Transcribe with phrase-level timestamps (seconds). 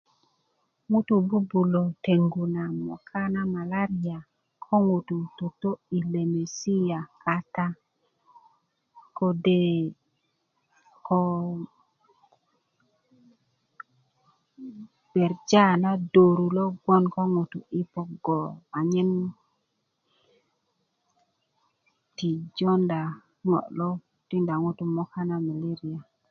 [0.91, 4.19] ŋutu bu'bulö tengu na moga na malaria
[4.63, 7.67] ko ŋutu toto i lemesia kata
[9.17, 9.93] kode'
[11.07, 11.19] ko
[15.13, 18.39] jenda na 'doru loŋ gboŋ ko ŋutu i pogo
[18.77, 19.11] anyen
[22.17, 23.01] ti jonda
[23.47, 23.89] ŋo lo
[24.27, 26.01] tiida ŋutubi moka na meleria